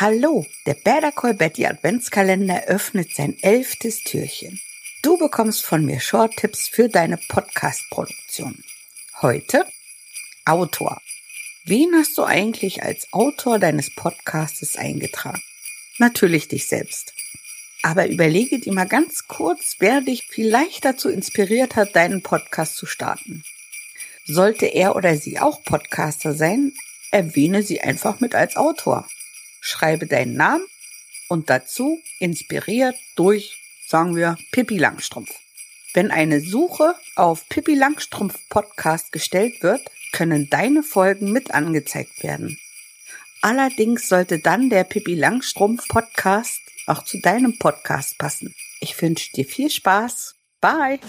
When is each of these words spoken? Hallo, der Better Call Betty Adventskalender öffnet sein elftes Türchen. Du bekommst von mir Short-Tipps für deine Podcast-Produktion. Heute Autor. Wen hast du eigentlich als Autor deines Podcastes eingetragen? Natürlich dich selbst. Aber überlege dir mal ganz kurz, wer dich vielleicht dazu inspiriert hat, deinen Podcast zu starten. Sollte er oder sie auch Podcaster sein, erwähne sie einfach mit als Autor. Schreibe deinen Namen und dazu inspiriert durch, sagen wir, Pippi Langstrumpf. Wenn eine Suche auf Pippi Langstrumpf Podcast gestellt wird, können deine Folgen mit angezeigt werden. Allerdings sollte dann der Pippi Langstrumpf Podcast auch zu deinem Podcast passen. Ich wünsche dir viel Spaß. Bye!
Hallo, 0.00 0.46
der 0.64 0.72
Better 0.72 1.12
Call 1.12 1.34
Betty 1.34 1.66
Adventskalender 1.66 2.64
öffnet 2.68 3.14
sein 3.14 3.36
elftes 3.42 4.02
Türchen. 4.02 4.58
Du 5.02 5.18
bekommst 5.18 5.62
von 5.62 5.84
mir 5.84 6.00
Short-Tipps 6.00 6.68
für 6.68 6.88
deine 6.88 7.18
Podcast-Produktion. 7.18 8.64
Heute 9.20 9.66
Autor. 10.46 11.02
Wen 11.66 11.94
hast 11.96 12.16
du 12.16 12.24
eigentlich 12.24 12.82
als 12.82 13.12
Autor 13.12 13.58
deines 13.58 13.94
Podcastes 13.94 14.76
eingetragen? 14.76 15.42
Natürlich 15.98 16.48
dich 16.48 16.66
selbst. 16.66 17.12
Aber 17.82 18.08
überlege 18.08 18.58
dir 18.58 18.72
mal 18.72 18.88
ganz 18.88 19.28
kurz, 19.28 19.76
wer 19.80 20.00
dich 20.00 20.28
vielleicht 20.30 20.86
dazu 20.86 21.10
inspiriert 21.10 21.76
hat, 21.76 21.94
deinen 21.94 22.22
Podcast 22.22 22.76
zu 22.76 22.86
starten. 22.86 23.44
Sollte 24.24 24.64
er 24.64 24.96
oder 24.96 25.18
sie 25.18 25.38
auch 25.38 25.62
Podcaster 25.62 26.32
sein, 26.32 26.72
erwähne 27.10 27.62
sie 27.62 27.82
einfach 27.82 28.20
mit 28.20 28.34
als 28.34 28.56
Autor. 28.56 29.06
Schreibe 29.60 30.06
deinen 30.06 30.34
Namen 30.34 30.66
und 31.28 31.50
dazu 31.50 31.98
inspiriert 32.18 32.96
durch, 33.16 33.58
sagen 33.86 34.16
wir, 34.16 34.36
Pippi 34.52 34.78
Langstrumpf. 34.78 35.30
Wenn 35.94 36.10
eine 36.10 36.40
Suche 36.40 36.94
auf 37.16 37.48
Pippi 37.48 37.74
Langstrumpf 37.74 38.36
Podcast 38.48 39.12
gestellt 39.12 39.62
wird, 39.62 39.80
können 40.12 40.48
deine 40.50 40.82
Folgen 40.82 41.32
mit 41.32 41.52
angezeigt 41.52 42.22
werden. 42.22 42.58
Allerdings 43.42 44.08
sollte 44.08 44.38
dann 44.38 44.70
der 44.70 44.84
Pippi 44.84 45.14
Langstrumpf 45.14 45.88
Podcast 45.88 46.60
auch 46.86 47.04
zu 47.04 47.18
deinem 47.20 47.58
Podcast 47.58 48.18
passen. 48.18 48.54
Ich 48.80 49.00
wünsche 49.00 49.32
dir 49.32 49.44
viel 49.44 49.70
Spaß. 49.70 50.34
Bye! 50.60 51.00